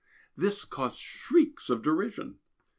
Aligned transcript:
This 0.35 0.65
caused 0.65 0.97
shrieks 0.97 1.69
of 1.69 1.83
derision. 1.83 2.39